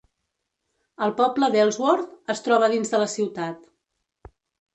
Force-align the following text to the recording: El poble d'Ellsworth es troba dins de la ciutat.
El 1.07 1.13
poble 1.19 1.49
d'Ellsworth 1.55 2.33
es 2.35 2.41
troba 2.49 2.71
dins 2.75 2.93
de 2.95 3.03
la 3.05 3.11
ciutat. 3.19 4.35